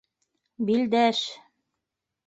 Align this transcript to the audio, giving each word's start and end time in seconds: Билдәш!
Билдәш! 0.69 1.23